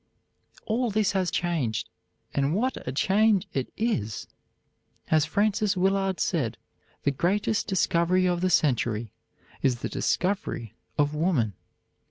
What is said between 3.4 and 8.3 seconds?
it is! As Frances Willard said, the greatest discovery